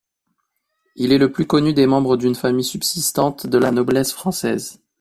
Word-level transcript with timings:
Il 0.95 1.11
est 1.13 1.19
le 1.19 1.31
plus 1.31 1.45
connu 1.45 1.75
des 1.75 1.85
membres 1.85 2.17
d'une 2.17 2.33
famille 2.33 2.65
subsistante 2.65 3.45
de 3.45 3.57
la 3.59 3.69
noblesse 3.69 4.13
française. 4.13 4.81